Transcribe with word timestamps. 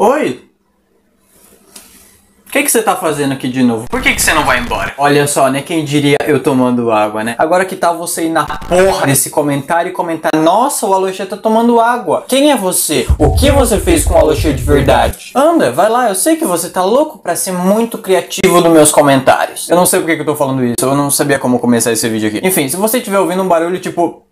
Oi? 0.00 0.44
O 2.46 2.50
que, 2.52 2.62
que 2.62 2.70
você 2.70 2.80
tá 2.80 2.94
fazendo 2.94 3.32
aqui 3.32 3.48
de 3.48 3.64
novo? 3.64 3.86
Por 3.90 4.00
que, 4.00 4.14
que 4.14 4.22
você 4.22 4.32
não 4.32 4.44
vai 4.44 4.60
embora? 4.60 4.94
Olha 4.96 5.26
só, 5.26 5.50
né? 5.50 5.60
Quem 5.60 5.84
diria 5.84 6.16
eu 6.24 6.40
tomando 6.40 6.92
água, 6.92 7.24
né? 7.24 7.34
Agora 7.36 7.64
que 7.64 7.74
tal 7.74 7.98
você 7.98 8.26
ir 8.26 8.28
na 8.28 8.46
porra 8.46 9.06
desse 9.06 9.28
comentário 9.28 9.90
e 9.90 9.92
comentar 9.92 10.30
Nossa, 10.36 10.86
o 10.86 10.94
Aloxia 10.94 11.26
tá 11.26 11.36
tomando 11.36 11.80
água. 11.80 12.24
Quem 12.28 12.52
é 12.52 12.56
você? 12.56 13.08
O 13.18 13.34
que 13.34 13.50
você 13.50 13.80
fez 13.80 14.04
com 14.04 14.14
o 14.14 14.18
Aloxia 14.18 14.54
de 14.54 14.62
verdade? 14.62 15.32
Anda, 15.34 15.72
vai 15.72 15.90
lá. 15.90 16.08
Eu 16.08 16.14
sei 16.14 16.36
que 16.36 16.44
você 16.44 16.70
tá 16.70 16.84
louco 16.84 17.18
pra 17.18 17.34
ser 17.34 17.50
muito 17.50 17.98
criativo 17.98 18.60
nos 18.60 18.72
meus 18.72 18.92
comentários. 18.92 19.68
Eu 19.68 19.74
não 19.74 19.84
sei 19.84 19.98
por 19.98 20.06
que, 20.06 20.14
que 20.14 20.22
eu 20.22 20.26
tô 20.26 20.36
falando 20.36 20.64
isso. 20.64 20.76
Eu 20.80 20.94
não 20.94 21.10
sabia 21.10 21.40
como 21.40 21.58
começar 21.58 21.90
esse 21.90 22.08
vídeo 22.08 22.28
aqui. 22.28 22.40
Enfim, 22.46 22.68
se 22.68 22.76
você 22.76 22.98
estiver 22.98 23.18
ouvindo 23.18 23.42
um 23.42 23.48
barulho 23.48 23.80
tipo... 23.80 24.22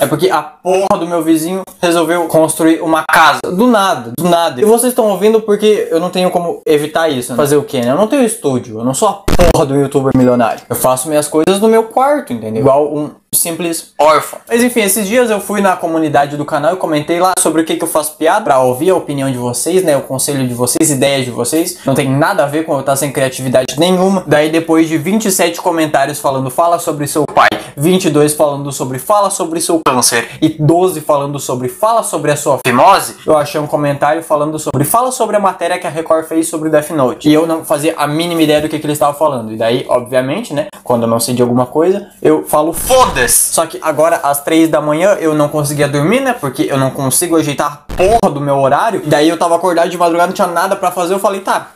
É 0.00 0.06
porque 0.06 0.30
a 0.30 0.42
porra 0.42 0.98
do 0.98 1.06
meu 1.06 1.22
vizinho 1.22 1.62
resolveu 1.80 2.26
construir 2.26 2.80
uma 2.80 3.04
casa. 3.04 3.40
Do 3.44 3.66
nada, 3.66 4.12
do 4.16 4.28
nada. 4.28 4.60
E 4.60 4.64
vocês 4.64 4.92
estão 4.92 5.08
ouvindo 5.08 5.40
porque 5.40 5.88
eu 5.90 6.00
não 6.00 6.10
tenho 6.10 6.30
como 6.30 6.62
evitar 6.66 7.08
isso. 7.08 7.32
Né? 7.32 7.36
Fazer 7.36 7.56
o 7.56 7.62
quê, 7.62 7.80
né? 7.80 7.90
Eu 7.90 7.96
não 7.96 8.06
tenho 8.06 8.24
estúdio. 8.24 8.78
Eu 8.78 8.84
não 8.84 8.94
sou 8.94 9.08
a 9.08 9.12
porra 9.14 9.66
do 9.66 9.76
youtuber 9.76 10.12
milionário. 10.16 10.62
Eu 10.68 10.76
faço 10.76 11.08
minhas 11.08 11.28
coisas 11.28 11.60
no 11.60 11.68
meu 11.68 11.84
quarto, 11.84 12.32
entendeu? 12.32 12.60
Igual 12.60 12.94
um 12.94 13.10
simples 13.32 13.92
órfão. 13.98 14.40
Mas 14.48 14.62
enfim, 14.62 14.80
esses 14.80 15.06
dias 15.06 15.30
eu 15.30 15.40
fui 15.40 15.60
na 15.60 15.76
comunidade 15.76 16.36
do 16.36 16.44
canal 16.44 16.74
e 16.74 16.76
comentei 16.76 17.20
lá 17.20 17.32
sobre 17.38 17.62
o 17.62 17.64
que, 17.64 17.76
que 17.76 17.84
eu 17.84 17.88
faço 17.88 18.16
piada 18.16 18.44
pra 18.44 18.60
ouvir 18.60 18.90
a 18.90 18.96
opinião 18.96 19.30
de 19.30 19.36
vocês, 19.36 19.82
né? 19.84 19.96
O 19.96 20.02
conselho 20.02 20.46
de 20.46 20.54
vocês, 20.54 20.90
ideias 20.90 21.24
de 21.24 21.30
vocês. 21.30 21.78
Não 21.84 21.94
tem 21.94 22.10
nada 22.10 22.44
a 22.44 22.46
ver 22.46 22.64
com 22.64 22.74
eu 22.74 22.80
estar 22.80 22.96
sem 22.96 23.12
criatividade 23.12 23.78
nenhuma. 23.78 24.24
Daí 24.26 24.50
depois 24.50 24.88
de 24.88 24.96
27 24.96 25.60
comentários 25.60 26.18
falando 26.18 26.50
fala 26.50 26.78
sobre 26.78 27.06
seu 27.06 27.24
pai, 27.26 27.48
22 27.78 28.34
falando 28.34 28.70
sobre 28.70 28.98
fala 28.98 29.30
sobre 29.30 29.60
seu 29.60 29.80
câncer 29.86 30.28
e 30.40 30.48
12 30.48 31.00
falando 31.00 31.38
sobre 31.38 31.68
fala 31.68 32.02
sobre 32.02 32.30
a 32.30 32.36
sua 32.36 32.58
fimose, 32.66 33.16
eu 33.26 33.36
achei 33.36 33.60
um 33.60 33.66
comentário 33.66 34.22
falando 34.22 34.58
sobre 34.58 34.84
fala 34.84 35.10
sobre 35.10 35.36
a 35.36 35.40
matéria 35.40 35.78
que 35.78 35.86
a 35.86 35.90
Record 35.90 36.26
fez 36.26 36.48
sobre 36.48 36.70
Death 36.70 36.90
Note. 36.90 37.28
E 37.28 37.32
eu 37.32 37.46
não 37.46 37.64
fazia 37.64 37.94
a 37.96 38.06
mínima 38.06 38.42
ideia 38.42 38.60
do 38.60 38.68
que, 38.68 38.78
que 38.78 38.86
ele 38.86 38.92
estava 38.92 39.14
falando. 39.14 39.52
E 39.52 39.56
daí, 39.56 39.84
obviamente, 39.88 40.54
né? 40.54 40.68
Quando 40.84 41.02
eu 41.02 41.08
não 41.08 41.20
sei 41.20 41.34
de 41.34 41.42
alguma 41.42 41.66
coisa, 41.66 42.08
eu 42.22 42.44
falo 42.44 42.72
foda 42.72 42.98
foda-se. 42.98 43.54
Só 43.54 43.66
que 43.66 43.78
agora, 43.82 44.20
às 44.22 44.42
três 44.42 44.68
da 44.68 44.80
manhã, 44.80 45.16
eu 45.20 45.34
não 45.34 45.48
conseguia 45.48 45.88
dormir, 45.88 46.20
né? 46.20 46.32
Porque 46.32 46.66
eu 46.68 46.78
não 46.78 46.90
consigo 46.90 47.36
ajeitar 47.36 47.84
a 47.88 47.94
porra 47.94 48.32
do 48.32 48.40
meu 48.40 48.58
horário. 48.58 49.02
Daí 49.06 49.28
eu 49.28 49.38
tava 49.38 49.56
acordado 49.56 49.88
de 49.88 49.96
madrugada, 49.96 50.28
não 50.28 50.34
tinha 50.34 50.46
nada 50.46 50.76
para 50.76 50.90
fazer. 50.90 51.14
Eu 51.14 51.18
falei, 51.18 51.40
tá, 51.40 51.68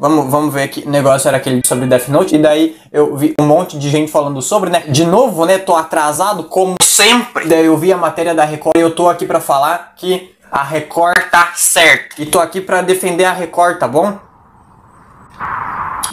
Vamos, 0.00 0.30
vamos 0.30 0.54
ver 0.54 0.66
que 0.68 0.88
negócio 0.88 1.28
era 1.28 1.36
aquele 1.36 1.60
sobre 1.62 1.86
Death 1.86 2.08
Note. 2.08 2.34
E 2.34 2.38
daí 2.38 2.74
eu 2.90 3.14
vi 3.14 3.34
um 3.38 3.44
monte 3.44 3.78
de 3.78 3.90
gente 3.90 4.10
falando 4.10 4.40
sobre, 4.40 4.70
né? 4.70 4.84
De 4.88 5.04
novo, 5.04 5.44
né? 5.44 5.58
Tô 5.58 5.76
atrasado, 5.76 6.44
como 6.44 6.74
sempre. 6.82 7.46
Daí 7.46 7.66
eu 7.66 7.76
vi 7.76 7.92
a 7.92 7.98
matéria 7.98 8.34
da 8.34 8.42
Record 8.42 8.78
e 8.78 8.80
eu 8.80 8.94
tô 8.94 9.10
aqui 9.10 9.26
para 9.26 9.40
falar 9.40 9.92
que 9.96 10.34
a 10.50 10.62
Record 10.62 11.18
tá 11.30 11.52
certa. 11.54 12.14
E 12.18 12.24
tô 12.24 12.40
aqui 12.40 12.62
para 12.62 12.80
defender 12.80 13.26
a 13.26 13.32
Record, 13.34 13.78
tá 13.78 13.86
bom? 13.86 14.18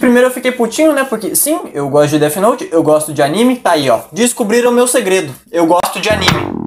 Primeiro 0.01 0.27
eu 0.27 0.31
fiquei 0.31 0.51
putinho, 0.51 0.91
né? 0.91 1.05
Porque 1.05 1.33
sim, 1.33 1.57
eu 1.73 1.87
gosto 1.87 2.09
de 2.09 2.19
Death 2.19 2.35
Note, 2.35 2.67
eu 2.69 2.83
gosto 2.83 3.13
de 3.13 3.21
anime, 3.21 3.55
tá 3.55 3.71
aí, 3.71 3.89
ó. 3.89 4.01
Descobriram 4.11 4.69
meu 4.69 4.85
segredo. 4.85 5.33
Eu 5.49 5.65
gosto 5.65 6.01
de 6.01 6.09
anime. 6.09 6.66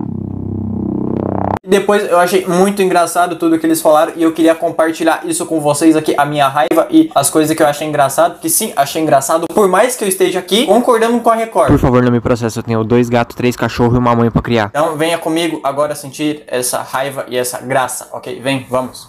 Depois 1.70 2.02
eu 2.10 2.18
achei 2.18 2.44
muito 2.44 2.82
engraçado 2.82 3.36
tudo 3.36 3.56
que 3.56 3.64
eles 3.64 3.80
falaram 3.80 4.12
e 4.16 4.24
eu 4.24 4.32
queria 4.32 4.56
compartilhar 4.56 5.20
isso 5.24 5.46
com 5.46 5.60
vocês 5.60 5.94
aqui, 5.94 6.12
a 6.18 6.24
minha 6.24 6.48
raiva 6.48 6.88
e 6.90 7.08
as 7.14 7.30
coisas 7.30 7.56
que 7.56 7.62
eu 7.62 7.66
achei 7.68 7.86
engraçado, 7.86 8.32
porque 8.32 8.48
sim, 8.48 8.72
achei 8.74 9.00
engraçado, 9.00 9.46
por 9.46 9.68
mais 9.68 9.94
que 9.94 10.02
eu 10.02 10.08
esteja 10.08 10.41
aqui 10.41 10.66
concordando 10.66 11.20
com 11.20 11.30
a 11.30 11.36
Record. 11.36 11.68
Por 11.68 11.78
favor, 11.78 12.02
não 12.02 12.10
me 12.10 12.20
processe, 12.20 12.58
eu 12.58 12.64
tenho 12.64 12.82
dois 12.82 13.08
gatos, 13.08 13.36
três 13.36 13.54
cachorros 13.54 13.94
e 13.94 13.98
uma 13.98 14.16
mãe 14.16 14.32
para 14.32 14.42
criar. 14.42 14.66
Então 14.66 14.96
venha 14.96 15.16
comigo 15.16 15.60
agora 15.62 15.94
sentir 15.94 16.42
essa 16.48 16.82
raiva 16.82 17.24
e 17.28 17.36
essa 17.36 17.60
graça, 17.60 18.09
ok? 18.12 18.41
Vem, 18.41 18.66
vamos. 18.69 19.09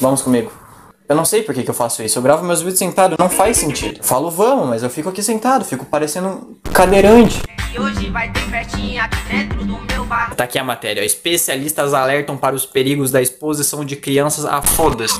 Vamos 0.00 0.22
comigo. 0.22 0.65
Eu 1.08 1.14
não 1.14 1.24
sei 1.24 1.42
por 1.42 1.54
que, 1.54 1.62
que 1.62 1.70
eu 1.70 1.74
faço 1.74 2.02
isso. 2.02 2.18
Eu 2.18 2.22
gravo 2.22 2.44
meus 2.44 2.60
vídeos 2.60 2.80
sentado, 2.80 3.14
não 3.16 3.28
faz 3.28 3.56
sentido. 3.58 3.98
Eu 3.98 4.04
falo 4.04 4.28
vamos, 4.28 4.68
mas 4.68 4.82
eu 4.82 4.90
fico 4.90 5.08
aqui 5.08 5.22
sentado, 5.22 5.64
fico 5.64 5.84
parecendo 5.84 6.28
um 6.28 6.72
cadeirante. 6.72 7.42
E 7.72 7.78
hoje 7.78 8.10
vai 8.10 8.28
ter 8.32 8.40
festinha 8.40 9.04
aqui 9.04 9.16
dentro 9.28 9.64
do 9.64 9.78
meu 9.82 10.04
bar. 10.04 10.34
Tá 10.34 10.42
aqui 10.42 10.58
a 10.58 10.64
matéria. 10.64 11.04
Especialistas 11.04 11.94
alertam 11.94 12.36
para 12.36 12.56
os 12.56 12.66
perigos 12.66 13.12
da 13.12 13.22
exposição 13.22 13.84
de 13.84 13.94
crianças 13.94 14.44
a 14.44 14.60
fodas. 14.62 15.12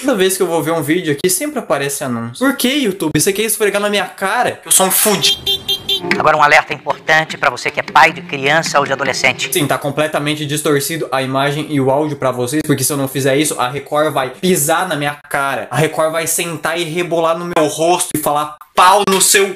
Toda 0.00 0.16
vez 0.16 0.36
que 0.36 0.42
eu 0.42 0.48
vou 0.48 0.60
ver 0.60 0.72
um 0.72 0.82
vídeo 0.82 1.12
aqui, 1.12 1.30
sempre 1.30 1.60
aparece 1.60 2.02
anúncio. 2.02 2.44
Por 2.44 2.56
que, 2.56 2.68
YouTube? 2.68 3.12
Você 3.16 3.32
quer 3.32 3.42
esfregar 3.42 3.80
na 3.80 3.88
minha 3.88 4.06
cara? 4.06 4.52
Que 4.52 4.66
eu 4.66 4.72
sou 4.72 4.86
um 4.86 4.90
fudido. 4.90 5.83
Agora 6.18 6.36
um 6.36 6.42
alerta 6.42 6.72
importante 6.72 7.36
para 7.36 7.50
você 7.50 7.70
que 7.70 7.80
é 7.80 7.82
pai 7.82 8.12
de 8.12 8.22
criança 8.22 8.78
ou 8.78 8.86
de 8.86 8.92
adolescente. 8.92 9.52
Sim, 9.52 9.66
tá 9.66 9.76
completamente 9.76 10.46
distorcido 10.46 11.08
a 11.12 11.22
imagem 11.22 11.66
e 11.70 11.80
o 11.80 11.90
áudio 11.90 12.16
para 12.16 12.30
vocês, 12.30 12.62
porque 12.66 12.84
se 12.84 12.92
eu 12.92 12.96
não 12.96 13.08
fizer 13.08 13.36
isso, 13.36 13.60
a 13.60 13.68
Record 13.68 14.12
vai 14.12 14.30
pisar 14.30 14.88
na 14.88 14.96
minha 14.96 15.16
cara. 15.28 15.68
A 15.70 15.76
Record 15.76 16.12
vai 16.12 16.26
sentar 16.26 16.78
e 16.78 16.84
rebolar 16.84 17.36
no 17.36 17.50
meu 17.56 17.68
rosto 17.68 18.10
e 18.14 18.18
falar 18.18 18.56
pau 18.74 19.02
no 19.08 19.20
seu 19.20 19.54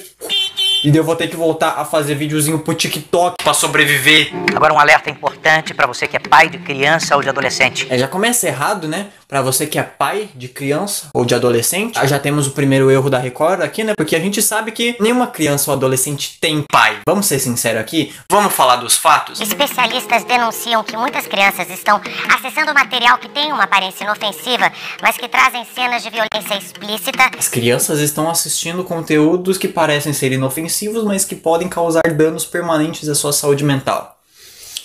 e 0.85 0.97
eu 0.97 1.03
vou 1.03 1.17
ter 1.17 1.29
que 1.29 1.37
voltar 1.37 1.75
a 1.77 1.85
fazer 1.85 2.15
videozinho 2.15 2.59
pro 2.61 2.73
TikTok 2.73 3.43
para 3.43 3.53
sobreviver. 3.53 4.31
Agora 4.55 4.73
um 4.73 4.79
alerta 4.79 5.11
importante 5.11 5.75
para 5.75 5.87
você 5.87 6.07
que 6.07 6.17
é 6.17 6.21
pai 6.21 6.49
de 6.49 6.59
criança 6.59 7.17
ou 7.17 7.23
de 7.23 7.29
adolescente. 7.29 7.87
É, 7.91 7.99
já 7.99 8.07
começa 8.07 8.47
errado, 8.47 8.87
né? 8.87 9.09
Para 9.29 9.43
você 9.43 9.67
que 9.67 9.79
é 9.79 9.83
pai 9.83 10.31
de 10.35 10.49
criança 10.49 11.09
ou 11.13 11.23
de 11.23 11.35
adolescente. 11.35 12.01
Já 12.07 12.19
temos 12.19 12.47
o 12.47 12.53
primeiro 12.53 12.91
erro 12.91 13.11
da 13.11 13.19
Record 13.19 13.61
aqui, 13.61 13.85
né? 13.85 13.93
Porque 13.95 14.17
a 14.17 14.19
gente 14.19 14.41
sabe 14.41 14.73
que 14.73 14.97
nenhuma 14.99 15.27
criança 15.27 15.71
ou 15.71 15.77
adolescente 15.77 16.39
tem 16.41 16.63
pai. 16.63 17.01
Vamos 17.07 17.27
ser 17.27 17.39
sinceros 17.39 17.79
aqui? 17.79 18.15
Vamos 18.33 18.55
falar 18.55 18.77
dos 18.77 18.97
fatos? 18.97 19.39
Especialistas 19.39 20.25
denunciam 20.25 20.83
que 20.83 20.97
muitas 20.97 21.27
crianças 21.27 21.69
estão 21.69 22.01
acessando 22.35 22.73
material 22.73 23.19
que 23.19 23.29
tem 23.29 23.53
uma 23.53 23.65
aparência 23.65 24.03
inofensiva, 24.05 24.73
mas 25.03 25.19
que 25.19 25.29
trazem 25.29 25.63
cenas 25.75 26.03
de 26.03 26.09
violência 26.09 26.57
explícita. 26.57 27.31
As 27.39 27.49
crianças 27.49 28.01
estão 28.01 28.31
assistindo 28.31 28.83
conteúdos 28.83 29.59
que 29.59 29.69
parecem 29.69 30.15
ser 30.15 30.33
inofensivos, 30.33 31.05
mas 31.05 31.27
que 31.27 31.37
podem 31.37 31.69
causar 31.69 32.15
danos 32.17 32.47
permanentes 32.47 33.07
à 33.11 33.15
sua 33.15 33.35
saúde 33.35 33.63
mental. 33.63 34.17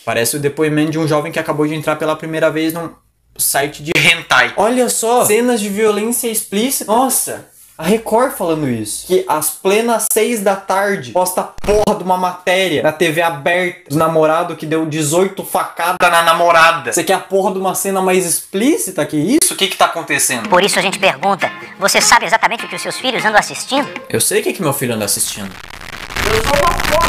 Parece 0.03 0.35
o 0.35 0.39
depoimento 0.39 0.91
de 0.91 0.99
um 0.99 1.07
jovem 1.07 1.31
que 1.31 1.39
acabou 1.39 1.65
de 1.65 1.73
entrar 1.73 1.95
pela 1.95 2.17
primeira 2.17 2.51
vez 2.51 2.73
num 2.73 2.89
site 3.37 3.83
de 3.83 3.91
hentai. 3.95 4.53
Olha 4.57 4.89
só, 4.89 5.25
cenas 5.25 5.59
de 5.59 5.69
violência 5.69 6.27
explícita. 6.27 6.91
Nossa, 6.91 7.47
a 7.75 7.83
Record 7.83 8.33
falando 8.33 8.69
isso. 8.69 9.07
Que 9.07 9.25
às 9.27 9.49
plenas 9.49 10.05
seis 10.11 10.41
da 10.41 10.55
tarde 10.55 11.11
posta 11.11 11.41
a 11.41 11.43
porra 11.43 11.97
de 11.97 12.03
uma 12.03 12.17
matéria 12.17 12.83
na 12.83 12.91
TV 12.91 13.21
aberta 13.21 13.89
do 13.89 13.97
namorado 13.97 14.55
que 14.55 14.65
deu 14.65 14.85
18 14.85 15.43
facadas 15.43 15.97
na 15.99 16.21
namorada. 16.21 16.93
Você 16.93 17.03
quer 17.03 17.15
a 17.15 17.19
porra 17.19 17.51
de 17.51 17.59
uma 17.59 17.73
cena 17.73 18.01
mais 18.01 18.25
explícita 18.25 19.03
que 19.05 19.17
isso? 19.17 19.53
O 19.53 19.57
que 19.57 19.67
que 19.67 19.75
tá 19.75 19.85
acontecendo? 19.85 20.49
Por 20.49 20.63
isso 20.63 20.77
a 20.77 20.81
gente 20.83 20.99
pergunta: 20.99 21.51
você 21.79 21.99
sabe 21.99 22.25
exatamente 22.25 22.65
o 22.65 22.69
que 22.69 22.75
os 22.75 22.81
seus 22.81 22.97
filhos 22.97 23.25
andam 23.25 23.39
assistindo? 23.39 23.89
Eu 24.07 24.21
sei 24.21 24.41
o 24.41 24.43
que, 24.43 24.53
que 24.53 24.61
meu 24.61 24.73
filho 24.73 24.93
anda 24.93 25.05
assistindo. 25.05 25.51
Eu 26.27 26.43
sou 26.43 26.53
uma 26.63 26.99
ó. 26.99 27.02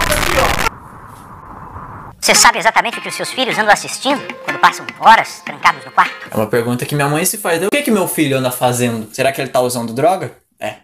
Você 2.25 2.35
sabe 2.35 2.59
exatamente 2.59 2.99
o 2.99 3.03
que 3.03 3.09
os 3.11 3.15
seus 3.15 3.31
filhos 3.31 3.59
andam 3.59 3.71
assistindo 3.71 4.19
quando 4.47 4.59
passam 4.59 4.87
horas 4.99 5.43
trancados 5.45 5.85
no 5.85 5.91
quarto? 5.91 6.27
É 6.31 6.35
uma 6.35 6.47
pergunta 6.47 6.87
que 6.87 6.95
minha 6.95 7.07
mãe 7.07 7.23
se 7.27 7.37
faz. 7.37 7.63
O 7.63 7.69
que, 7.69 7.83
que 7.83 7.91
meu 7.91 8.09
filho 8.09 8.39
anda 8.39 8.51
fazendo? 8.51 9.15
Será 9.15 9.31
que 9.31 9.43
ele 9.43 9.51
tá 9.51 9.61
usando 9.61 9.93
droga? 9.93 10.33
É. 10.59 10.77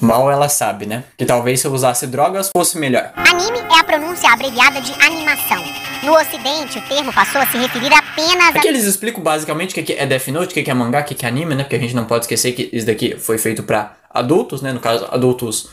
Mal 0.00 0.30
ela 0.30 0.48
sabe, 0.48 0.86
né? 0.86 1.02
Que 1.18 1.24
talvez 1.24 1.58
se 1.58 1.66
eu 1.66 1.72
usasse 1.72 2.06
drogas 2.06 2.48
fosse 2.56 2.78
melhor. 2.78 3.12
Anime 3.16 3.58
é 3.58 3.80
a 3.80 3.82
pronúncia 3.82 4.30
abreviada 4.30 4.80
de 4.80 4.92
animação. 5.04 5.60
No 6.04 6.16
ocidente, 6.16 6.78
o 6.78 6.82
termo 6.82 7.12
passou 7.12 7.40
a 7.40 7.46
se 7.48 7.58
referir 7.58 7.92
apenas 7.92 8.54
a... 8.54 8.58
Aqui 8.60 8.68
eles 8.68 8.84
explicam 8.84 9.20
basicamente 9.20 9.72
o 9.80 9.84
que 9.84 9.92
é 9.94 10.06
Death 10.06 10.28
Note, 10.28 10.60
o 10.60 10.64
que 10.64 10.70
é 10.70 10.74
mangá, 10.74 11.00
o 11.00 11.04
que 11.04 11.26
é 11.26 11.28
anime, 11.28 11.56
né? 11.56 11.64
Porque 11.64 11.74
a 11.74 11.80
gente 11.80 11.96
não 11.96 12.04
pode 12.04 12.26
esquecer 12.26 12.52
que 12.52 12.70
isso 12.72 12.86
daqui 12.86 13.16
foi 13.16 13.36
feito 13.36 13.64
para 13.64 13.96
adultos, 14.08 14.62
né? 14.62 14.72
No 14.72 14.78
caso, 14.78 15.08
adultos 15.10 15.70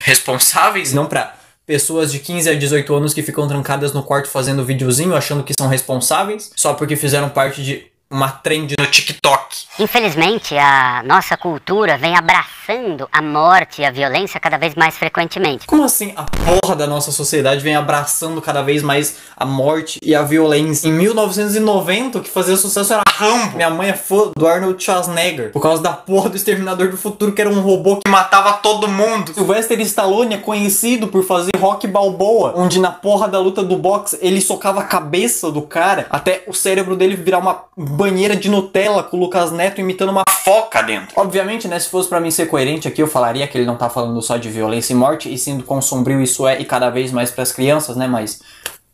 responsáveis, 0.00 0.92
não 0.92 1.06
para 1.06 1.43
pessoas 1.66 2.12
de 2.12 2.18
15 2.18 2.50
a 2.50 2.54
18 2.54 2.94
anos 2.94 3.14
que 3.14 3.22
ficam 3.22 3.48
trancadas 3.48 3.92
no 3.92 4.02
quarto 4.02 4.28
fazendo 4.28 4.64
videozinho, 4.64 5.14
achando 5.14 5.42
que 5.42 5.54
são 5.58 5.68
responsáveis, 5.68 6.50
só 6.56 6.74
porque 6.74 6.96
fizeram 6.96 7.28
parte 7.28 7.62
de 7.62 7.93
uma 8.14 8.28
trend 8.28 8.76
no 8.78 8.86
TikTok. 8.86 9.66
Infelizmente, 9.76 10.56
a 10.56 11.02
nossa 11.04 11.36
cultura 11.36 11.98
vem 11.98 12.16
abraçando 12.16 13.08
a 13.10 13.20
morte 13.20 13.82
e 13.82 13.84
a 13.84 13.90
violência 13.90 14.38
cada 14.38 14.56
vez 14.56 14.76
mais 14.76 14.96
frequentemente. 14.96 15.66
Como 15.66 15.82
assim 15.82 16.12
a 16.14 16.22
porra 16.22 16.76
da 16.76 16.86
nossa 16.86 17.10
sociedade 17.10 17.60
vem 17.60 17.74
abraçando 17.74 18.40
cada 18.40 18.62
vez 18.62 18.84
mais 18.84 19.16
a 19.36 19.44
morte 19.44 19.98
e 20.00 20.14
a 20.14 20.22
violência? 20.22 20.86
Em 20.86 20.92
1990, 20.92 22.18
o 22.18 22.22
que 22.22 22.30
fazia 22.30 22.56
sucesso 22.56 22.92
era 22.92 23.02
Rambo. 23.16 23.56
Minha 23.56 23.70
mãe 23.70 23.90
é 23.90 23.94
fã 23.94 24.30
do 24.36 24.46
Arnold 24.46 24.82
Schwarzenegger, 24.82 25.50
por 25.50 25.60
causa 25.60 25.82
da 25.82 25.92
porra 25.92 26.30
do 26.30 26.36
Exterminador 26.36 26.90
do 26.90 26.96
Futuro, 26.96 27.32
que 27.32 27.40
era 27.40 27.50
um 27.50 27.60
robô 27.60 27.96
que 27.96 28.08
matava 28.08 28.54
todo 28.54 28.88
mundo. 28.88 29.34
Sylvester 29.34 29.80
Stallone 29.80 30.34
é 30.34 30.38
conhecido 30.38 31.08
por 31.08 31.24
fazer 31.24 31.50
Rock 31.58 31.86
Balboa, 31.86 32.54
onde 32.56 32.78
na 32.78 32.90
porra 32.90 33.28
da 33.28 33.40
luta 33.40 33.62
do 33.62 33.76
boxe 33.76 34.18
ele 34.20 34.40
socava 34.40 34.80
a 34.80 34.84
cabeça 34.84 35.50
do 35.50 35.62
cara 35.62 36.06
até 36.10 36.44
o 36.46 36.52
cérebro 36.52 36.96
dele 36.96 37.16
virar 37.16 37.38
uma 37.38 37.64
banheira 38.04 38.36
de 38.36 38.48
Nutella 38.48 39.02
com 39.02 39.16
o 39.16 39.20
Lucas 39.20 39.50
Neto 39.50 39.80
imitando 39.80 40.10
uma 40.10 40.24
foca 40.44 40.82
dentro. 40.82 41.08
Obviamente, 41.16 41.66
né, 41.66 41.78
se 41.78 41.88
fosse 41.88 42.08
para 42.08 42.20
mim 42.20 42.30
ser 42.30 42.46
coerente 42.46 42.86
aqui, 42.86 43.02
eu 43.02 43.06
falaria 43.06 43.46
que 43.46 43.56
ele 43.56 43.66
não 43.66 43.76
tá 43.76 43.88
falando 43.88 44.20
só 44.20 44.36
de 44.36 44.50
violência 44.50 44.92
e 44.92 44.96
morte, 44.96 45.32
e 45.32 45.38
sim 45.38 45.58
do 45.58 45.64
quão 45.64 45.80
sombrio 45.80 46.20
isso 46.20 46.46
é 46.46 46.60
e 46.60 46.64
cada 46.64 46.90
vez 46.90 47.10
mais 47.10 47.30
para 47.30 47.42
as 47.42 47.52
crianças, 47.52 47.96
né, 47.96 48.06
mas 48.06 48.40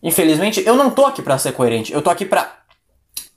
Infelizmente, 0.03 0.62
eu 0.65 0.77
não 0.77 0.91
tô 0.91 1.05
aqui 1.05 1.21
pra 1.21 1.37
ser 1.37 1.53
coerente. 1.53 1.93
Eu 1.93 2.01
tô 2.01 2.09
aqui 2.09 2.25
pra 2.25 2.51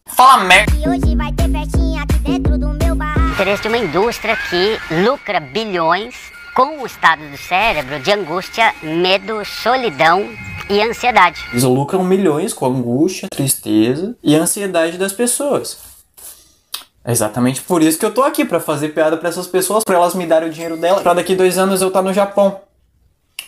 falar 0.08 0.46
merda. 0.46 0.72
E 0.74 0.88
hoje 0.88 1.16
vai 1.16 1.32
ter 1.34 1.50
festinha 1.50 2.04
aqui 2.04 2.18
dentro 2.20 2.58
do 2.58 2.70
meu 2.70 2.96
barraco. 2.96 3.34
Interesse 3.34 3.64
de 3.64 3.68
uma 3.68 3.78
indústria 3.78 4.38
que 4.50 4.80
lucra 5.04 5.42
bilhões 5.42 6.16
com 6.56 6.82
o 6.82 6.86
estado 6.86 7.28
do 7.30 7.38
cérebro 7.38 8.00
de 8.00 8.12
angústia, 8.12 8.74
medo, 8.82 9.44
solidão 9.44 10.30
e 10.70 10.82
ansiedade. 10.82 11.44
Eles 11.52 11.64
lucram 11.64 12.04
milhões 12.04 12.54
com 12.54 12.66
angústia, 12.66 13.28
tristeza 13.30 14.16
e 14.24 14.36
ansiedade 14.36 14.98
das 14.98 15.14
pessoas. 15.14 15.78
É 17.06 17.12
exatamente 17.12 17.62
por 17.62 17.82
isso 17.82 18.00
que 18.00 18.06
eu 18.06 18.14
tô 18.14 18.24
aqui, 18.24 18.46
pra 18.46 18.60
fazer 18.60 18.90
piada 18.90 19.18
pra 19.18 19.28
essas 19.28 19.48
pessoas, 19.48 19.84
pra 19.84 19.96
elas 19.96 20.16
me 20.16 20.26
darem 20.26 20.50
o 20.50 20.52
dinheiro 20.52 20.78
delas, 20.78 21.04
pra 21.04 21.14
daqui 21.14 21.36
dois 21.36 21.58
anos 21.58 21.82
eu 21.82 21.90
estar 21.90 22.02
no 22.02 22.14
Japão, 22.14 22.62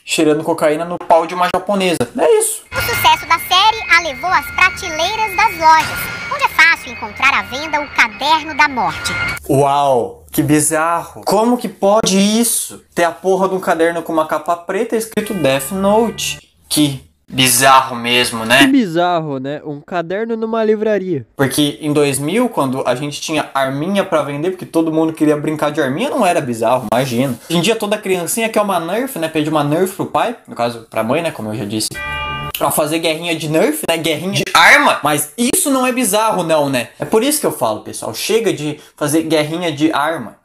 cheirando 0.04 0.44
cocaína 0.44 0.84
no 0.84 0.98
pau 0.98 1.26
de 1.26 1.34
uma 1.34 1.48
japonesa. 1.56 2.00
É 2.18 2.40
isso. 2.40 2.64
O 2.72 2.82
sucesso 2.82 3.26
da 3.28 3.40
série 3.40 3.96
a 3.96 4.02
levou 4.02 4.30
às 4.30 4.46
prateleiras 4.52 5.36
das 5.38 5.58
lojas, 5.58 6.00
onde 6.34 6.44
é 6.44 6.50
fácil 6.50 6.92
encontrar 6.92 7.34
à 7.34 7.44
venda 7.44 7.82
o 7.82 7.88
Caderno 7.96 8.58
da 8.58 8.68
Morte. 8.68 9.14
Uau, 9.50 10.26
que 10.32 10.44
bizarro. 10.44 11.24
Como 11.24 11.58
que 11.58 11.70
pode 11.70 12.18
isso? 12.18 12.84
Ter 12.94 13.06
a 13.06 13.12
porra 13.12 13.48
de 13.48 13.56
um 13.56 13.60
caderno 13.62 14.04
com 14.04 14.12
uma 14.12 14.28
capa 14.28 14.58
preta 14.58 14.98
escrito 14.98 15.34
Death 15.34 15.72
Note. 15.72 16.40
Que 16.76 17.02
bizarro 17.26 17.96
mesmo, 17.96 18.42
Que 18.42 18.48
né? 18.48 18.68
bizarro, 18.68 19.40
né? 19.40 19.62
Um 19.64 19.80
caderno 19.80 20.36
numa 20.36 20.62
livraria. 20.62 21.26
Porque 21.34 21.78
em 21.80 21.94
2000, 21.94 22.50
quando 22.50 22.84
a 22.86 22.94
gente 22.96 23.22
tinha 23.22 23.50
arminha 23.54 24.04
pra 24.04 24.22
vender, 24.24 24.52
porque 24.52 24.66
todo 24.66 24.92
mundo 24.92 25.14
queria 25.14 25.38
brincar 25.38 25.72
de 25.72 25.80
arminha, 25.82 26.10
não 26.10 26.26
era 26.26 26.42
bizarro, 26.42 26.88
imagina. 26.92 27.40
Hoje 27.50 27.58
em 27.58 27.62
dia 27.62 27.78
toda 27.78 27.98
criancinha 27.98 28.50
quer 28.50 28.60
uma 28.62 28.78
Nerf, 28.78 29.18
né? 29.18 29.30
Pede 29.30 29.50
uma 29.50 29.64
Nerf 29.64 29.96
pro 29.96 30.08
pai, 30.08 30.36
no 30.46 30.54
caso 30.54 30.86
pra 30.90 31.02
mãe, 31.02 31.22
né? 31.22 31.32
Como 31.32 31.48
eu 31.48 31.56
já 31.56 31.64
disse. 31.64 31.88
Pra 32.58 32.70
fazer 32.70 33.00
guerrinha 33.00 33.34
de 33.38 33.48
Nerf, 33.48 33.84
né? 33.88 33.96
Guerrinha 33.96 34.34
de 34.34 34.44
arma. 34.54 35.00
Mas 35.02 35.32
isso 35.38 35.72
não 35.72 35.88
é 35.88 35.94
bizarro, 35.94 36.44
não, 36.44 36.70
né? 36.70 36.90
É 37.00 37.06
por 37.06 37.24
isso 37.24 37.40
que 37.40 37.46
eu 37.46 37.54
falo, 37.54 37.84
pessoal. 37.84 38.14
Chega 38.14 38.52
de 38.52 38.82
fazer 38.98 39.22
guerrinha 39.22 39.72
de 39.72 39.94
arma. 39.94 40.36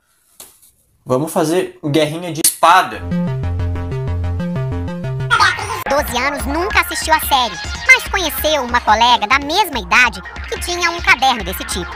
Vamos 1.05 1.33
fazer 1.33 1.77
guerrinha 1.85 2.33
de 2.33 2.41
espada. 2.45 3.03
12 6.03 6.17
anos 6.17 6.47
nunca 6.47 6.81
assistiu 6.81 7.13
a 7.13 7.21
série, 7.21 7.55
mas 7.87 8.09
conheceu 8.09 8.63
uma 8.63 8.81
colega 8.81 9.27
da 9.27 9.39
mesma 9.39 9.81
idade 9.81 10.23
que 10.49 10.59
tinha 10.61 10.91
um 10.91 11.01
caderno 11.03 11.45
desse 11.45 11.63
tipo. 11.65 11.91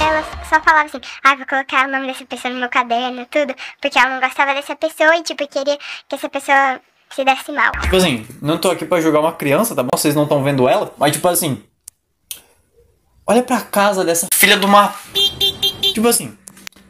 Ela 0.00 0.22
só 0.48 0.60
falava 0.60 0.86
assim, 0.86 1.00
ah, 1.24 1.34
vou 1.34 1.44
colocar 1.44 1.88
o 1.88 1.90
nome 1.90 2.06
dessa 2.06 2.24
pessoa 2.24 2.54
no 2.54 2.60
meu 2.60 2.68
caderno, 2.68 3.26
tudo, 3.26 3.52
porque 3.80 3.98
ela 3.98 4.10
não 4.10 4.20
gostava 4.20 4.54
dessa 4.54 4.76
pessoa 4.76 5.16
e, 5.16 5.24
tipo, 5.24 5.44
queria 5.48 5.76
que 6.08 6.14
essa 6.14 6.28
pessoa 6.28 6.80
se 7.10 7.24
desse 7.24 7.50
mal. 7.50 7.72
Tipo 7.72 7.96
assim, 7.96 8.24
não 8.40 8.58
tô 8.58 8.70
aqui 8.70 8.84
pra 8.84 9.00
julgar 9.00 9.18
uma 9.18 9.32
criança, 9.32 9.74
tá 9.74 9.82
bom? 9.82 9.90
Vocês 9.92 10.14
não 10.14 10.22
estão 10.22 10.44
vendo 10.44 10.68
ela. 10.68 10.94
Mas 10.96 11.12
tipo 11.12 11.26
assim. 11.26 11.64
Olha 13.26 13.42
pra 13.42 13.60
casa 13.60 14.04
dessa 14.04 14.28
filha 14.32 14.56
de 14.56 14.64
uma. 14.64 14.94
Tipo 15.92 16.06
assim. 16.06 16.38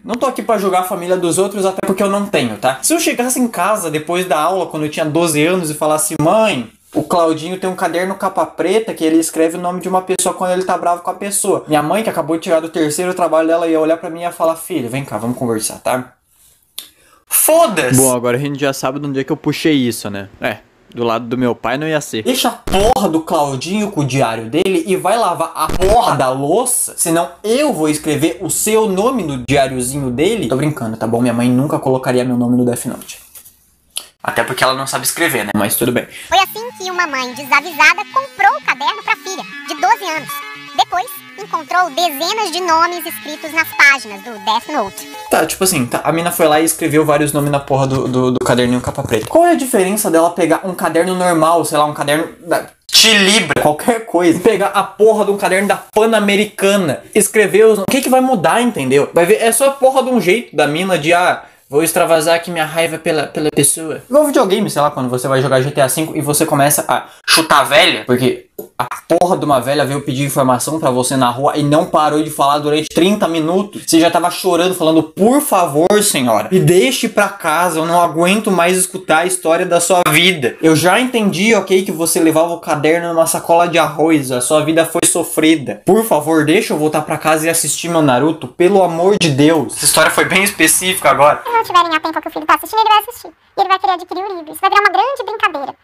Não 0.07 0.15
tô 0.15 0.27
aqui 0.27 0.41
pra 0.41 0.57
julgar 0.57 0.83
a 0.83 0.85
família 0.85 1.17
dos 1.17 1.37
outros, 1.37 1.67
até 1.67 1.85
porque 1.85 2.01
eu 2.01 2.09
não 2.09 2.27
tenho, 2.27 2.57
tá? 2.59 2.79
Se 2.81 2.95
eu 2.95 3.01
chegasse 3.01 3.41
em 3.41 3.49
casa 3.49 3.91
depois 3.91 4.25
da 4.25 4.39
aula, 4.39 4.67
quando 4.67 4.85
eu 4.85 4.89
tinha 4.89 5.05
12 5.05 5.45
anos, 5.45 5.69
e 5.69 5.75
falasse, 5.75 6.15
mãe, 6.23 6.71
o 6.95 7.03
Claudinho 7.03 7.59
tem 7.59 7.69
um 7.69 7.75
caderno 7.75 8.15
capa 8.15 8.47
preta 8.47 8.95
que 8.95 9.05
ele 9.05 9.19
escreve 9.19 9.57
o 9.57 9.61
nome 9.61 9.81
de 9.81 9.89
uma 9.89 10.03
pessoa 10.03 10.33
quando 10.33 10.53
ele 10.53 10.63
tá 10.63 10.79
bravo 10.79 11.03
com 11.03 11.11
a 11.11 11.15
pessoa. 11.15 11.65
Minha 11.67 11.83
mãe, 11.83 12.05
que 12.05 12.09
acabou 12.09 12.37
de 12.37 12.43
tirar 12.45 12.61
do 12.61 12.69
terceiro 12.69 13.15
trabalho 13.15 13.49
dela, 13.49 13.67
ia 13.67 13.81
olhar 13.81 13.97
pra 13.97 14.09
mim 14.09 14.21
e 14.21 14.23
ia 14.23 14.31
falar, 14.31 14.55
filho, 14.55 14.89
vem 14.89 15.05
cá, 15.05 15.19
vamos 15.19 15.37
conversar, 15.37 15.81
tá? 15.81 16.13
Foda-se! 17.27 17.97
Bom, 17.97 18.15
agora 18.15 18.37
a 18.37 18.41
gente 18.41 18.61
já 18.61 18.73
sabe 18.73 19.01
de 19.01 19.09
onde 19.09 19.19
é 19.19 19.25
que 19.25 19.33
eu 19.33 19.37
puxei 19.37 19.75
isso, 19.75 20.09
né? 20.09 20.29
É, 20.41 20.59
do 20.97 21.05
lado 21.05 21.27
do 21.27 21.37
meu 21.37 21.55
pai 21.55 21.77
não 21.77 21.87
ia 21.87 22.01
ser. 22.01 22.23
Deixa 22.23 22.49
a 22.49 22.53
porra 22.53 23.09
do 23.09 23.21
Claudinho 23.21 23.91
com 23.91 24.01
o 24.01 24.07
diário 24.07 24.49
dele 24.49 24.83
e 24.87 24.97
vai 24.97 25.17
lavar 25.17 25.53
a 25.55 25.69
porra 25.69 26.17
da 26.17 26.31
louça. 26.31 26.95
Senão 26.97 27.31
eu 27.45 27.73
vou 27.73 27.89
escrever 27.89 28.39
o 28.41 28.49
seu 28.49 28.89
nome 28.89 29.23
no 29.23 29.45
diáriozinho 29.47 30.11
dele. 30.11 30.49
Tô 30.49 30.57
brincando, 30.57 30.97
tá 30.97 31.07
bom? 31.07 31.21
Minha 31.21 31.35
mãe 31.35 31.49
nunca 31.51 31.79
colocaria 31.79 32.25
meu 32.25 32.37
nome 32.37 32.57
no 32.57 32.65
Death 32.65 32.87
Note. 32.87 33.21
Até 34.23 34.43
porque 34.43 34.65
ela 34.65 34.75
não 34.75 34.87
sabe 34.87 35.05
escrever, 35.05 35.45
né? 35.45 35.53
Mas 35.55 35.77
tudo 35.77 35.93
bem. 35.93 36.09
Foi 36.29 36.39
assim 36.39 36.69
que 36.79 36.91
uma 36.91 37.07
mãe 37.07 37.33
desavisada 37.35 38.03
comprou 38.13 38.59
o 38.59 38.65
caderno 38.65 39.03
para 39.05 39.13
a 39.13 39.17
filha, 39.17 39.45
de 39.69 39.75
12 39.75 40.05
anos. 40.17 40.31
Depois, 40.77 41.07
encontrou 41.47 41.89
dezenas 41.91 42.51
de 42.51 42.61
nomes 42.61 43.07
escritos 43.07 43.53
nas 43.53 43.69
páginas 43.77 44.21
do 44.23 44.33
Death 44.45 44.69
Note. 44.69 45.09
Tá, 45.31 45.47
tipo 45.47 45.63
assim, 45.63 45.87
tá, 45.87 46.01
a 46.03 46.13
mina 46.13 46.33
foi 46.33 46.49
lá 46.49 46.61
e 46.61 46.65
escreveu 46.65 47.05
vários 47.05 47.33
nomes 47.33 47.53
na 47.53 47.61
porra 47.61 47.87
do, 47.87 48.09
do, 48.09 48.33
do 48.33 48.45
caderninho 48.45 48.81
capa 48.81 49.05
preta. 49.05 49.27
Qual 49.27 49.47
é 49.47 49.53
a 49.53 49.55
diferença 49.57 50.11
dela 50.11 50.31
pegar 50.31 50.63
um 50.65 50.75
caderno 50.75 51.15
normal, 51.15 51.65
sei 51.65 51.79
lá, 51.79 51.85
um 51.85 51.95
caderno 51.95 52.29
da 52.45 52.67
Tilibra, 52.89 53.63
qualquer 53.63 54.07
coisa, 54.07 54.41
pegar 54.41 54.69
a 54.69 54.83
porra 54.83 55.25
de 55.25 55.31
um 55.31 55.37
caderno 55.37 55.69
da 55.69 55.77
Pan-Americana, 55.77 57.03
escrever 57.15 57.67
os. 57.67 57.79
O 57.81 57.85
que 57.85 58.01
que 58.01 58.09
vai 58.09 58.21
mudar, 58.21 58.61
entendeu? 58.61 59.11
Vai 59.13 59.27
ver, 59.27 59.37
é 59.37 59.53
só 59.53 59.69
a 59.69 59.73
porra 59.73 60.03
de 60.03 60.11
um 60.11 60.21
jeito 60.21 60.57
da 60.57 60.67
mina 60.67 60.99
de, 60.99 61.13
ah, 61.13 61.45
vou 61.69 61.83
extravasar 61.83 62.37
aqui 62.37 62.51
minha 62.51 62.65
raiva 62.65 62.99
pela, 62.99 63.27
pela 63.27 63.51
pessoa. 63.51 64.03
Igual 64.09 64.27
videogame, 64.27 64.71
sei 64.71 64.81
lá, 64.81 64.91
quando 64.91 65.11
você 65.11 65.29
vai 65.29 65.43
jogar 65.43 65.61
GTA 65.61 65.87
V 65.89 66.13
e 66.15 66.21
você 66.21 66.47
começa 66.47 66.85
a 66.89 67.07
chutar 67.29 67.65
velha, 67.65 68.05
porque 68.07 68.46
a 68.79 68.87
porra 69.09 69.37
de 69.37 69.45
uma 69.45 69.61
velha 69.61 69.85
veio 69.85 70.01
pedir 70.01 70.25
informação 70.25 70.81
pra 70.81 70.91
você 70.91 71.17
na 71.17 71.29
rua 71.31 71.57
e 71.57 71.63
não 71.63 71.87
parou 71.87 72.23
de 72.23 72.31
falar 72.31 72.59
durante 72.59 72.89
30 72.89 73.29
minutos. 73.29 73.83
Você 73.87 74.01
já 74.01 74.11
tava 74.11 74.31
chorando, 74.31 74.75
falando, 74.75 75.03
por 75.03 75.41
favor, 75.41 76.03
senhora, 76.03 76.49
me 76.51 76.59
deixe 76.59 77.09
pra 77.09 77.29
casa, 77.29 77.79
eu 77.79 77.87
não 77.87 78.01
aguento 78.01 78.51
mais 78.51 78.77
escutar 78.77 79.19
a 79.19 79.27
história 79.27 79.67
da 79.67 79.81
sua 79.81 80.03
vida. 80.09 80.57
Eu 80.63 80.75
já 80.75 80.99
entendi, 80.99 81.55
ok, 81.55 81.85
que 81.85 81.93
você 81.93 82.19
levava 82.19 82.55
o 82.55 82.61
caderno 82.61 83.13
numa 83.13 83.27
sacola 83.27 83.69
de 83.69 83.79
arroz, 83.79 84.33
a 84.33 84.41
sua 84.41 84.65
vida 84.65 84.85
foi 84.85 85.03
sofrida. 85.07 85.83
Por 85.85 86.05
favor, 86.05 86.45
deixa 86.45 86.73
eu 86.73 86.79
voltar 86.79 87.03
pra 87.03 87.19
casa 87.19 87.47
e 87.47 87.51
assistir 87.51 87.89
meu 87.89 88.03
Naruto, 88.03 88.49
pelo 88.49 88.83
amor 88.83 89.17
de 89.21 89.31
Deus. 89.31 89.77
Essa 89.77 89.85
história 89.85 90.11
foi 90.11 90.25
bem 90.25 90.43
específica 90.43 91.11
agora. 91.11 91.43
Se 91.45 91.51
não 91.51 91.63
tiverem 91.63 91.95
a 91.95 92.01
tempo 92.01 92.21
que 92.21 92.29
o 92.29 92.31
filho 92.31 92.47
tá 92.47 92.55
assistindo, 92.55 92.81
ele 92.81 92.89
vai 92.89 92.99
assistir. 93.01 93.29
E 93.29 93.61
ele 93.61 93.69
vai 93.69 93.79
querer 93.79 93.93
adquirir 93.93 94.25
o 94.25 94.37
livro. 94.37 94.53
Isso 94.53 94.61
vai 94.61 94.71
virar 94.71 94.83
uma 94.83 94.91
grande 94.91 95.25
brincadeira. 95.25 95.75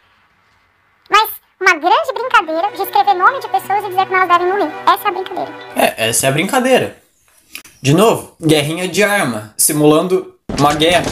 Mas 1.10 1.30
uma 1.62 1.74
grande 1.74 2.12
brincadeira 2.12 2.31
de 2.44 2.82
escrever 2.82 3.14
nome 3.14 3.40
de 3.40 3.48
pessoas 3.48 3.84
e 3.84 3.88
dizer 3.88 4.06
que 4.06 4.14
elas 4.14 4.28
devem 4.28 4.52
ler. 4.52 4.72
Essa 4.86 5.04
é 5.04 5.08
a 5.08 5.12
brincadeira. 5.12 5.52
É, 5.76 6.08
essa 6.08 6.26
é 6.26 6.28
a 6.28 6.32
brincadeira. 6.32 6.96
De 7.80 7.94
novo, 7.94 8.34
guerrinha 8.40 8.88
de 8.88 9.02
arma, 9.02 9.54
simulando 9.56 10.34
uma 10.58 10.74
guerra. 10.74 11.06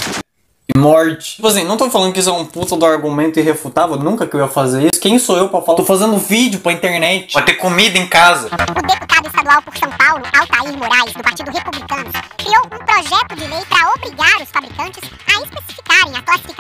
E 0.73 0.79
morte. 0.79 1.37
Tipo 1.37 1.49
assim, 1.49 1.65
não 1.65 1.77
tô 1.77 1.91
falando 1.91 2.13
que 2.13 2.21
isso 2.21 2.31
é 2.31 2.33
um 2.33 2.47
puta 2.47 2.77
do 2.77 2.87
argumento 2.87 3.41
irrefutável, 3.41 3.97
nunca 3.97 4.25
que 4.25 4.37
eu 4.37 4.41
ia 4.41 4.47
fazer 4.47 4.83
isso. 4.83 5.01
Quem 5.01 5.19
sou 5.19 5.37
eu 5.37 5.49
pra 5.49 5.61
falar? 5.61 5.77
Tô 5.77 5.85
fazendo 5.85 6.17
vídeo 6.17 6.61
pra 6.61 6.73
internet, 6.73 7.33
pra 7.33 7.43
ter 7.43 7.55
comida 7.55 7.99
em 7.99 8.07
casa. 8.07 8.47
O 8.47 8.83
deputado 8.87 9.27
estadual 9.27 9.63
por 9.63 9.77
São 9.77 9.91
Paulo, 9.91 10.23
Altair 10.39 10.79
Moraes, 10.79 11.13
do 11.13 11.23
Partido 11.23 11.51
Republicano, 11.51 12.11
criou 12.39 12.63
um 12.67 12.85
projeto 12.85 13.35
de 13.35 13.47
lei 13.49 13.65
para 13.69 13.91
obrigar 13.97 14.41
os 14.41 14.49
fabricantes 14.49 15.11
a 15.27 15.43
especificarem 15.43 16.17
a 16.17 16.23
classificação 16.23 16.60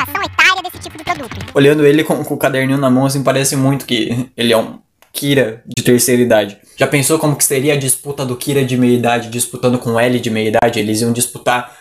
Olhando 1.54 1.85
ele 1.85 2.04
com, 2.04 2.23
com 2.25 2.35
o 2.35 2.38
caderninho 2.38 2.78
na 2.78 2.90
mão, 2.90 3.07
assim, 3.07 3.23
parece 3.23 3.57
muito 3.57 3.85
que 3.85 4.30
ele 4.37 4.52
é 4.52 4.57
um 4.57 4.78
Kira 5.12 5.62
de 5.66 5.83
terceira 5.83 6.23
idade. 6.23 6.57
Já 6.76 6.87
pensou 6.87 7.19
como 7.19 7.35
que 7.35 7.45
seria 7.45 7.75
a 7.75 7.76
disputa 7.76 8.25
do 8.25 8.37
Kira 8.37 8.64
de 8.64 8.76
meia 8.76 8.97
idade 8.97 9.28
disputando 9.28 9.78
com 9.78 9.95
o 9.95 10.00
L 10.00 10.21
de 10.21 10.30
meia 10.30 10.49
idade? 10.49 10.78
Eles 10.78 11.00
iam 11.00 11.12
disputar 11.12 11.76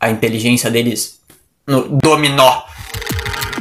a 0.00 0.10
inteligência 0.10 0.70
deles 0.70 1.20
no 1.66 1.82
dominó. 2.02 2.62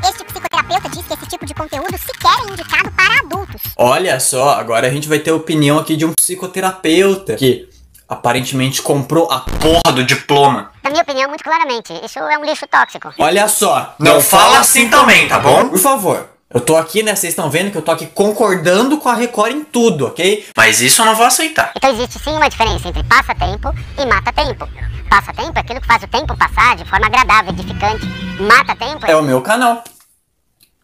Este 0.03 0.23
psicoterapeuta 0.23 0.89
diz 0.89 1.05
que 1.05 1.13
esse 1.13 1.25
tipo 1.27 1.45
de 1.45 1.53
conteúdo 1.53 1.95
sequer 1.97 2.47
é 2.47 2.51
indicado 2.51 2.91
para 2.91 3.19
adultos. 3.19 3.61
Olha 3.77 4.19
só, 4.19 4.55
agora 4.55 4.87
a 4.87 4.89
gente 4.89 5.07
vai 5.07 5.19
ter 5.19 5.29
a 5.29 5.35
opinião 5.35 5.77
aqui 5.77 5.95
de 5.95 6.03
um 6.03 6.13
psicoterapeuta 6.13 7.35
que 7.35 7.69
aparentemente 8.11 8.81
comprou 8.81 9.31
a 9.31 9.39
porra 9.39 9.93
do 9.95 10.03
diploma. 10.03 10.69
Na 10.83 10.89
minha 10.89 11.01
opinião, 11.01 11.29
muito 11.29 11.45
claramente, 11.45 11.93
isso 12.03 12.19
é 12.19 12.37
um 12.37 12.43
lixo 12.43 12.67
tóxico. 12.67 13.13
Olha 13.17 13.47
só, 13.47 13.95
não 13.97 14.19
fala 14.19 14.59
assim 14.59 14.89
também, 14.89 15.29
tá 15.29 15.39
bom? 15.39 15.69
Por 15.69 15.79
favor. 15.79 16.27
Eu 16.53 16.59
tô 16.59 16.75
aqui, 16.75 17.01
né? 17.01 17.15
Vocês 17.15 17.31
estão 17.31 17.49
vendo 17.49 17.71
que 17.71 17.77
eu 17.77 17.81
tô 17.81 17.91
aqui 17.91 18.05
concordando 18.07 18.97
com 18.97 19.07
a 19.07 19.13
Record 19.13 19.53
em 19.53 19.63
tudo, 19.63 20.07
ok? 20.07 20.45
Mas 20.57 20.81
isso 20.81 21.01
eu 21.01 21.05
não 21.05 21.15
vou 21.15 21.25
aceitar. 21.25 21.71
Então 21.77 21.89
existe 21.91 22.19
sim 22.19 22.31
uma 22.31 22.49
diferença 22.49 22.89
entre 22.89 23.01
passatempo 23.05 23.73
e 23.97 24.05
mata-tempo. 24.05 24.67
Passatempo 25.09 25.53
é 25.55 25.61
aquilo 25.61 25.79
que 25.79 25.87
faz 25.87 26.03
o 26.03 26.07
tempo 26.07 26.35
passar 26.37 26.75
de 26.75 26.83
forma 26.83 27.05
agradável, 27.05 27.53
edificante. 27.53 28.05
Mata-tempo 28.37 29.05
É 29.05 29.15
o 29.15 29.23
meu 29.23 29.41
canal. 29.41 29.81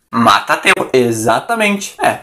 Mata 0.10 0.55
tempo. 0.55 0.89
Exatamente. 0.93 1.96
É. 2.01 2.19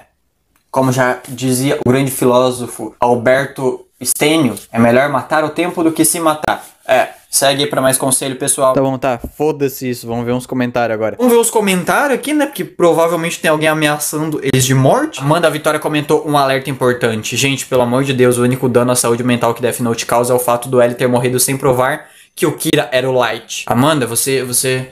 Como 0.71 0.91
já 0.91 1.19
dizia 1.29 1.79
o 1.85 1.91
grande 1.91 2.11
filósofo 2.11 2.97
Alberto 2.99 3.84
Stênio, 4.03 4.55
é 4.73 4.79
melhor 4.79 5.09
matar 5.09 5.45
o 5.45 5.51
tempo 5.51 5.83
do 5.83 5.93
que 5.93 6.05
se 6.05 6.19
matar. 6.19 6.65
É, 6.87 7.09
segue 7.31 7.65
aí 7.65 7.71
pra 7.71 7.81
mais 7.81 7.97
conselho, 7.97 8.37
pessoal. 8.37 8.75
Tá 8.75 8.81
bom, 8.81 8.99
tá. 8.99 9.19
Foda-se 9.37 9.89
isso. 9.89 10.07
Vamos 10.07 10.27
ver 10.27 10.33
uns 10.33 10.47
comentários 10.47 10.95
agora. 10.95 11.17
Vamos 11.17 11.33
ver 11.33 11.39
os 11.39 11.51
comentários 11.51 12.19
aqui, 12.19 12.35
né? 12.35 12.47
Porque 12.47 12.65
provavelmente 12.65 13.41
tem 13.41 13.51
alguém 13.51 13.69
ameaçando 13.69 14.41
eles 14.43 14.65
de 14.65 14.75
morte. 14.75 15.21
Amanda 15.21 15.49
Vitória 15.51 15.81
comentou 15.81 16.29
um 16.29 16.37
alerta 16.37 16.69
importante. 16.69 17.37
Gente, 17.37 17.67
pelo 17.67 17.83
amor 17.83 18.05
de 18.05 18.13
Deus, 18.13 18.37
o 18.37 18.43
único 18.43 18.69
dano 18.69 18.93
à 18.93 18.97
saúde 18.97 19.25
mental 19.25 19.55
que 19.55 19.63
Death 19.63 19.81
Note 19.81 20.05
causa 20.05 20.33
é 20.33 20.37
o 20.37 20.41
fato 20.41 20.69
do 20.69 20.81
L 20.81 20.95
ter 20.95 21.07
morrido 21.07 21.41
sem 21.41 21.57
provar 21.57 22.07
que 22.35 22.47
o 22.47 22.57
Kira 22.57 22.89
era 22.93 23.09
o 23.09 23.13
Light. 23.13 23.65
Amanda, 23.67 24.07
você. 24.07 24.43
você. 24.43 24.91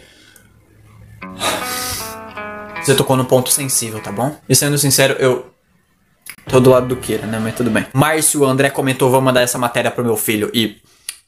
Você 2.82 2.94
tocou 2.96 3.16
no 3.16 3.24
ponto 3.24 3.48
sensível, 3.48 4.00
tá 4.00 4.10
bom? 4.10 4.36
E 4.48 4.56
sendo 4.56 4.76
sincero, 4.76 5.14
eu 5.20 5.52
Tô 6.52 6.60
do 6.60 6.68
lado 6.68 6.86
do 6.86 6.96
Kira, 6.96 7.26
né? 7.26 7.38
Mas 7.38 7.54
tudo 7.54 7.70
bem. 7.70 7.86
Márcio 7.94 8.44
André 8.44 8.68
comentou: 8.68 9.10
vou 9.10 9.22
mandar 9.22 9.40
essa 9.40 9.56
matéria 9.56 9.90
pro 9.90 10.04
meu 10.04 10.18
filho 10.18 10.50
e 10.52 10.76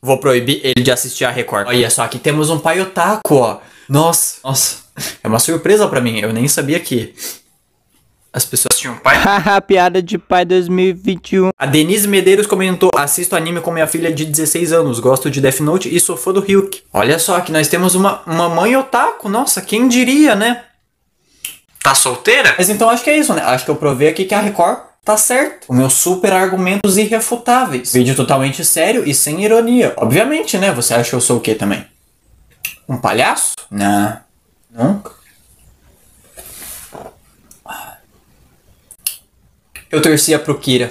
vou 0.02 0.18
proibir 0.18 0.60
ele 0.62 0.84
de 0.84 0.92
assistir 0.92 1.24
a 1.24 1.30
Record. 1.30 1.66
Olha 1.66 1.88
só, 1.88 2.02
aqui 2.02 2.18
temos 2.18 2.50
um 2.50 2.58
pai 2.58 2.78
otaku, 2.82 3.36
ó. 3.36 3.58
Nossa, 3.88 4.36
nossa. 4.44 4.84
É 5.22 5.26
uma 5.26 5.38
surpresa 5.38 5.88
pra 5.88 5.98
mim. 5.98 6.18
Eu 6.18 6.30
nem 6.30 6.46
sabia 6.46 6.78
que 6.78 7.14
as 8.34 8.44
pessoas 8.44 8.78
tinham 8.78 8.98
pai. 8.98 9.16
Haha, 9.24 9.62
piada 9.62 10.02
de 10.02 10.18
pai 10.18 10.44
2021. 10.44 11.48
A 11.58 11.64
Denise 11.64 12.06
Medeiros 12.06 12.46
comentou: 12.46 12.90
assisto 12.94 13.34
anime 13.34 13.62
com 13.62 13.70
minha 13.70 13.86
filha 13.86 14.12
de 14.12 14.26
16 14.26 14.74
anos, 14.74 15.00
gosto 15.00 15.30
de 15.30 15.40
Death 15.40 15.60
Note 15.60 15.88
e 15.88 15.98
sou 16.00 16.18
fã 16.18 16.34
do 16.34 16.40
Ryuk. 16.40 16.82
Olha 16.92 17.18
só, 17.18 17.38
aqui 17.38 17.50
nós 17.50 17.66
temos 17.66 17.94
uma, 17.94 18.20
uma 18.26 18.50
mãe 18.50 18.76
otaku. 18.76 19.30
Nossa, 19.30 19.62
quem 19.62 19.88
diria, 19.88 20.34
né? 20.34 20.64
Tá 21.82 21.94
solteira? 21.94 22.54
Mas 22.58 22.68
então 22.68 22.90
acho 22.90 23.02
que 23.02 23.08
é 23.08 23.16
isso, 23.16 23.32
né? 23.32 23.40
Acho 23.40 23.64
que 23.64 23.70
eu 23.70 23.76
provei 23.76 24.08
aqui 24.08 24.26
que 24.26 24.34
a 24.34 24.40
Record 24.40 24.92
tá 25.04 25.16
certo. 25.16 25.66
Os 25.68 25.76
meus 25.76 25.92
super 25.92 26.32
argumentos 26.32 26.96
irrefutáveis. 26.96 27.92
Vídeo 27.92 28.16
totalmente 28.16 28.64
sério 28.64 29.06
e 29.06 29.14
sem 29.14 29.44
ironia. 29.44 29.92
Obviamente, 29.96 30.56
né? 30.56 30.72
Você 30.72 30.94
acha 30.94 31.10
que 31.10 31.16
eu 31.16 31.20
sou 31.20 31.36
o 31.36 31.40
quê 31.40 31.54
também? 31.54 31.86
Um 32.88 32.96
palhaço? 32.96 33.54
Não. 33.70 34.18
Nunca. 34.70 35.12
Eu 39.90 40.02
torcia 40.02 40.38
pro 40.38 40.58
Kira. 40.58 40.90